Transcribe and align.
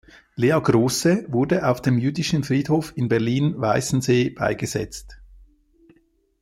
Lea 0.35 0.59
Große 0.63 1.25
wurde 1.27 1.67
auf 1.67 1.79
dem 1.79 1.99
jüdischen 1.99 2.43
Friedhof 2.43 2.91
in 2.95 3.07
Berlin-Weißensee 3.07 4.31
beigesetzt. 4.31 5.21